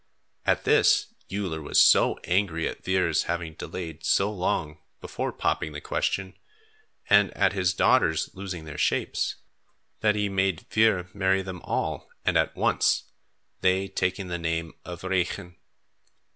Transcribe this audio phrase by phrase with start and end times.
[0.47, 5.79] At this, Uller was so angry at Vuur's having delayed so long before popping the
[5.79, 6.33] question,
[7.07, 9.35] and at his daughters' losing their shapes,
[9.99, 13.11] that he made Vuur marry them all and at once,
[13.59, 15.55] they taking the name of Regen.